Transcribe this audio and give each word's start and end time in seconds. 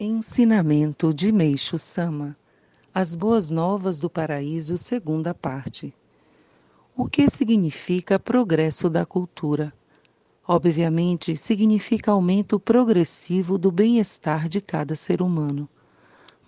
Ensinamento 0.00 1.12
de 1.12 1.32
Meixo 1.32 1.76
Sama 1.76 2.36
As 2.94 3.16
Boas 3.16 3.50
Novas 3.50 3.98
do 3.98 4.08
Paraíso, 4.08 4.78
segunda 4.78 5.34
parte. 5.34 5.92
O 6.96 7.08
que 7.08 7.28
significa 7.28 8.16
progresso 8.16 8.88
da 8.88 9.04
cultura? 9.04 9.74
Obviamente, 10.46 11.36
significa 11.36 12.12
aumento 12.12 12.60
progressivo 12.60 13.58
do 13.58 13.72
bem-estar 13.72 14.48
de 14.48 14.60
cada 14.60 14.94
ser 14.94 15.20
humano. 15.20 15.68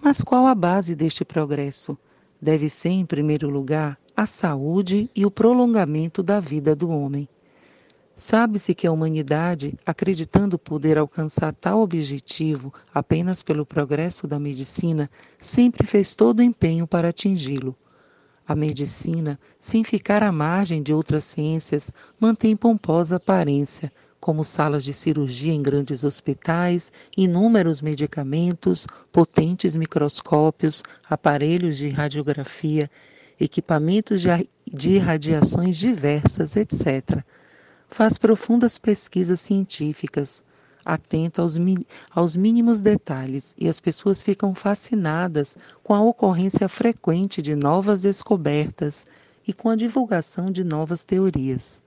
Mas 0.01 0.23
qual 0.23 0.46
a 0.46 0.55
base 0.55 0.95
deste 0.95 1.25
progresso? 1.25 1.98
Deve 2.41 2.71
ser, 2.71 2.91
em 2.91 3.05
primeiro 3.05 3.51
lugar, 3.51 3.98
a 4.17 4.29
saúde 4.29 5.11
e 5.12 5.27
o 5.27 5.30
prolongamento 5.30 6.23
da 6.23 6.39
vida 6.39 6.77
do 6.77 6.89
homem. 6.89 7.29
Sabe-se 8.21 8.75
que 8.75 8.87
a 8.87 8.93
humanidade, 8.93 9.73
acreditando 9.86 10.59
poder 10.59 10.98
alcançar 10.98 11.55
tal 11.55 11.80
objetivo 11.80 12.71
apenas 12.93 13.43
pelo 13.43 13.64
progresso 13.64 14.27
da 14.27 14.39
medicina, 14.39 15.11
sempre 15.39 15.86
fez 15.86 16.14
todo 16.14 16.41
o 16.41 16.43
empenho 16.43 16.86
para 16.86 17.08
atingi-lo. 17.08 17.75
A 18.46 18.54
medicina, 18.54 19.41
sem 19.58 19.82
ficar 19.82 20.22
à 20.22 20.30
margem 20.30 20.82
de 20.82 20.93
outras 20.93 21.25
ciências, 21.25 21.91
mantém 22.21 22.54
pomposa 22.54 23.17
aparência, 23.17 23.91
como 24.21 24.44
salas 24.44 24.85
de 24.85 24.93
cirurgia 24.93 25.55
em 25.55 25.63
grandes 25.63 26.05
hospitais, 26.05 26.93
inúmeros 27.16 27.80
medicamentos, 27.80 28.86
potentes 29.11 29.75
microscópios, 29.75 30.82
aparelhos 31.08 31.79
de 31.79 31.89
radiografia, 31.89 32.91
equipamentos 33.41 34.20
de 34.20 34.91
irradiações 34.91 35.78
diversas, 35.78 36.55
etc 36.55 37.25
faz 37.91 38.17
profundas 38.17 38.78
pesquisas 38.78 39.41
científicas, 39.41 40.44
atenta 40.84 41.42
aos, 41.42 41.56
aos 42.11 42.36
mínimos 42.36 42.80
detalhes 42.80 43.55
e 43.58 43.69
as 43.69 43.80
pessoas 43.80 44.22
ficam 44.22 44.55
fascinadas 44.55 45.56
com 45.83 45.92
a 45.92 46.00
ocorrência 46.00 46.68
frequente 46.68 47.42
de 47.42 47.55
novas 47.55 48.02
descobertas 48.02 49.06
e 49.46 49.52
com 49.52 49.68
a 49.68 49.77
divulgação 49.77 50.50
de 50.50 50.62
novas 50.62 51.05
teorias. 51.05 51.83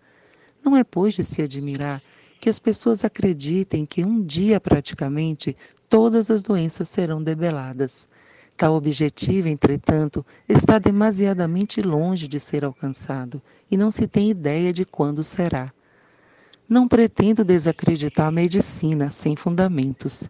Não 0.63 0.77
é, 0.77 0.83
pois, 0.83 1.13
de 1.13 1.23
se 1.23 1.41
admirar 1.41 2.01
que 2.39 2.49
as 2.49 2.59
pessoas 2.59 3.05
acreditem 3.05 3.85
que 3.85 4.03
um 4.03 4.21
dia 4.21 4.59
praticamente 4.59 5.55
todas 5.89 6.29
as 6.29 6.43
doenças 6.43 6.89
serão 6.89 7.23
debeladas. 7.23 8.07
Tal 8.55 8.75
objetivo, 8.75 9.47
entretanto, 9.47 10.25
está 10.47 10.77
demasiadamente 10.77 11.81
longe 11.81 12.27
de 12.27 12.39
ser 12.39 12.63
alcançado 12.63 13.41
e 13.71 13.77
não 13.77 13.89
se 13.89 14.07
tem 14.07 14.29
ideia 14.29 14.71
de 14.71 14.85
quando 14.85 15.23
será. 15.23 15.73
Não 16.73 16.87
pretendo 16.87 17.45
desacreditar 17.45 18.25
a 18.25 18.31
medicina 18.31 19.11
sem 19.11 19.35
fundamentos. 19.35 20.27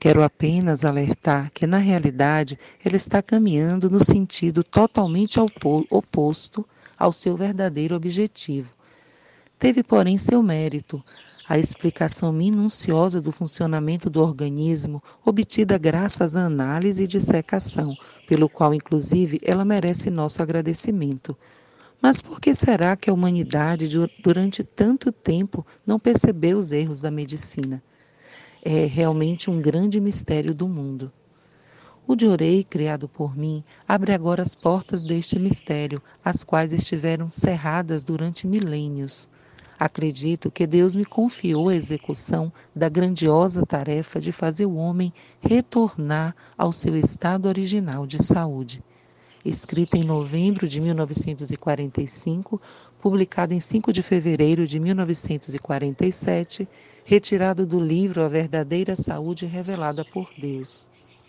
Quero 0.00 0.22
apenas 0.22 0.86
alertar 0.86 1.50
que, 1.52 1.66
na 1.66 1.76
realidade, 1.76 2.58
ela 2.82 2.96
está 2.96 3.20
caminhando 3.20 3.90
no 3.90 4.02
sentido 4.02 4.64
totalmente 4.64 5.38
oposto 5.90 6.66
ao 6.98 7.12
seu 7.12 7.36
verdadeiro 7.36 7.94
objetivo. 7.94 8.72
Teve, 9.58 9.82
porém, 9.82 10.16
seu 10.16 10.42
mérito, 10.42 11.04
a 11.46 11.58
explicação 11.58 12.32
minuciosa 12.32 13.20
do 13.20 13.30
funcionamento 13.30 14.08
do 14.08 14.22
organismo, 14.22 15.02
obtida 15.22 15.76
graças 15.76 16.36
à 16.36 16.46
análise 16.46 17.04
e 17.04 17.06
dissecação, 17.06 17.94
pelo 18.26 18.48
qual, 18.48 18.72
inclusive, 18.72 19.42
ela 19.44 19.62
merece 19.62 20.08
nosso 20.08 20.42
agradecimento. 20.42 21.36
Mas 22.02 22.20
por 22.20 22.40
que 22.40 22.52
será 22.52 22.96
que 22.96 23.08
a 23.08 23.12
humanidade, 23.12 23.88
durante 24.24 24.64
tanto 24.64 25.12
tempo, 25.12 25.64
não 25.86 26.00
percebeu 26.00 26.58
os 26.58 26.72
erros 26.72 27.00
da 27.00 27.12
medicina? 27.12 27.80
É 28.60 28.86
realmente 28.86 29.48
um 29.48 29.62
grande 29.62 30.00
mistério 30.00 30.52
do 30.52 30.66
mundo. 30.66 31.12
O 32.04 32.16
Diorei, 32.16 32.64
criado 32.64 33.08
por 33.08 33.36
mim, 33.36 33.62
abre 33.86 34.12
agora 34.12 34.42
as 34.42 34.52
portas 34.52 35.04
deste 35.04 35.38
mistério, 35.38 36.02
as 36.24 36.42
quais 36.42 36.72
estiveram 36.72 37.30
cerradas 37.30 38.04
durante 38.04 38.48
milênios. 38.48 39.28
Acredito 39.78 40.50
que 40.50 40.66
Deus 40.66 40.96
me 40.96 41.04
confiou 41.04 41.68
a 41.68 41.76
execução 41.76 42.52
da 42.74 42.88
grandiosa 42.88 43.64
tarefa 43.64 44.20
de 44.20 44.32
fazer 44.32 44.66
o 44.66 44.74
homem 44.74 45.12
retornar 45.40 46.34
ao 46.58 46.72
seu 46.72 46.96
estado 46.96 47.46
original 47.46 48.08
de 48.08 48.20
saúde 48.20 48.82
escrita 49.44 49.96
em 49.96 50.04
novembro 50.04 50.68
de 50.68 50.80
1945, 50.80 52.60
publicada 53.00 53.52
em 53.54 53.60
5 53.60 53.92
de 53.92 54.02
fevereiro 54.02 54.66
de 54.66 54.78
1947, 54.78 56.68
retirado 57.04 57.66
do 57.66 57.80
livro 57.80 58.22
A 58.22 58.28
Verdadeira 58.28 58.94
Saúde 58.94 59.46
Revelada 59.46 60.04
por 60.04 60.30
Deus. 60.38 60.88